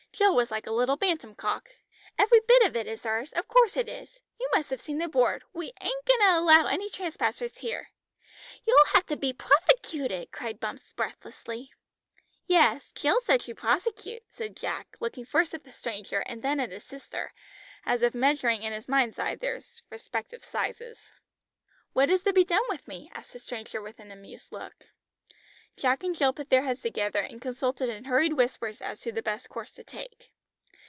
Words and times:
Jill 0.13 0.35
was 0.35 0.51
like 0.51 0.67
a 0.67 0.71
little 0.71 0.97
bantam 0.97 1.33
cock. 1.33 1.69
"Every 2.19 2.41
bit 2.41 2.61
of 2.61 2.75
it 2.75 2.85
is 2.85 3.07
ours, 3.07 3.31
of 3.33 3.47
course 3.47 3.75
it 3.75 3.89
is. 3.89 4.19
You 4.39 4.47
must 4.53 4.69
have 4.69 4.79
seen 4.81 4.99
the 4.99 5.07
board; 5.07 5.43
we 5.51 5.73
ain't 5.81 6.05
going 6.05 6.19
to 6.21 6.37
allow 6.37 6.67
any 6.67 6.91
trespassers 6.91 7.57
here." 7.59 7.89
"You'll 8.67 8.85
have 8.93 9.07
to 9.07 9.15
be 9.17 9.33
prothecuted!" 9.33 10.31
cried 10.31 10.59
Bumps 10.59 10.93
breathlessly. 10.93 11.71
"Yes, 12.45 12.91
Jill 12.91 13.19
said 13.21 13.41
she'd 13.41 13.57
prosecute," 13.57 14.21
said 14.29 14.55
Jack, 14.57 14.95
looking 14.99 15.25
first 15.25 15.55
at 15.55 15.63
the 15.63 15.71
stranger 15.71 16.19
and 16.27 16.43
then 16.43 16.59
at 16.59 16.69
his 16.71 16.83
sister, 16.83 17.33
as 17.83 18.03
if 18.03 18.13
measuring 18.13 18.61
in 18.61 18.73
his 18.73 18.87
mind's 18.87 19.17
eye 19.17 19.33
their 19.33 19.59
respective 19.89 20.43
sizes. 20.45 21.09
"What 21.93 22.11
is 22.11 22.21
to 22.25 22.33
be 22.33 22.43
done 22.45 22.63
with 22.69 22.87
me?" 22.87 23.09
asked 23.15 23.33
the 23.33 23.39
stranger 23.39 23.81
with 23.81 23.97
an 23.99 24.11
amused 24.11 24.51
look. 24.51 24.85
Jack 25.77 26.03
and 26.03 26.13
Jill 26.13 26.33
put 26.33 26.49
their 26.49 26.63
heads 26.63 26.81
together, 26.81 27.21
and 27.21 27.41
consulted 27.41 27.87
in 27.87 28.03
hurried 28.03 28.33
whispers 28.33 28.81
as 28.81 28.99
to 29.01 29.11
the 29.13 29.21
best 29.23 29.47
course 29.47 29.71
to 29.71 29.83
take. 29.85 30.33